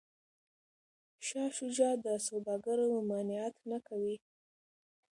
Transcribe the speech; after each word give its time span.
شاه 1.27 1.49
شجاع 1.57 1.93
د 2.05 2.07
سوداګرو 2.27 2.85
ممانعت 2.97 3.55
نه 3.71 3.77
کوي. 3.87 4.15